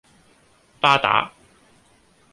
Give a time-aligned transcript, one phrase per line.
[0.81, 1.31] 巴打